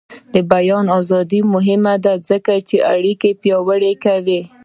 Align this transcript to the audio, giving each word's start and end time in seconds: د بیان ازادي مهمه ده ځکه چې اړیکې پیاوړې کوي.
د 0.33 0.35
بیان 0.51 0.85
ازادي 0.99 1.39
مهمه 1.53 1.95
ده 2.03 2.13
ځکه 2.29 2.53
چې 2.67 2.75
اړیکې 2.93 3.31
پیاوړې 3.41 3.93
کوي. 4.05 4.41